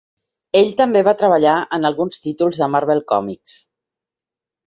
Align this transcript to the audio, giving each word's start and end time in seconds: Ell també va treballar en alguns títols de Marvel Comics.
Ell 0.59 0.69
també 0.79 1.01
va 1.07 1.13
treballar 1.19 1.57
en 1.77 1.85
alguns 1.89 2.17
títols 2.25 2.59
de 2.61 2.71
Marvel 2.77 3.05
Comics. 3.13 3.59